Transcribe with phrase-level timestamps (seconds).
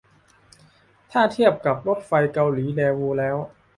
[1.11, 3.37] ถ้าเทียบกับรถไฟเกาหลีแดวูแล้ว